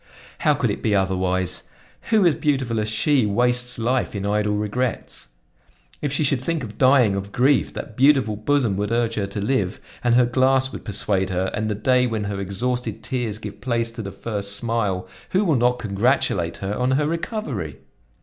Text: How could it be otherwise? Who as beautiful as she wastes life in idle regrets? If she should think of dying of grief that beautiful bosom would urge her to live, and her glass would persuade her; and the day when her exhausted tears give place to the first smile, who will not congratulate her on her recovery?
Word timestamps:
How 0.39 0.55
could 0.55 0.71
it 0.71 0.81
be 0.81 0.95
otherwise? 0.95 1.65
Who 2.09 2.25
as 2.25 2.33
beautiful 2.33 2.79
as 2.79 2.89
she 2.89 3.27
wastes 3.27 3.77
life 3.77 4.15
in 4.15 4.25
idle 4.25 4.55
regrets? 4.57 5.27
If 6.01 6.11
she 6.11 6.23
should 6.23 6.41
think 6.41 6.63
of 6.63 6.79
dying 6.79 7.15
of 7.15 7.31
grief 7.31 7.71
that 7.73 7.95
beautiful 7.95 8.35
bosom 8.35 8.77
would 8.77 8.91
urge 8.91 9.13
her 9.13 9.27
to 9.27 9.39
live, 9.39 9.79
and 10.03 10.15
her 10.15 10.25
glass 10.25 10.71
would 10.71 10.85
persuade 10.85 11.29
her; 11.29 11.51
and 11.53 11.69
the 11.69 11.75
day 11.75 12.07
when 12.07 12.23
her 12.23 12.39
exhausted 12.39 13.03
tears 13.03 13.37
give 13.37 13.61
place 13.61 13.91
to 13.91 14.01
the 14.01 14.11
first 14.11 14.55
smile, 14.55 15.07
who 15.29 15.45
will 15.45 15.53
not 15.55 15.77
congratulate 15.77 16.57
her 16.65 16.73
on 16.73 16.89
her 16.93 17.07
recovery? 17.07 17.77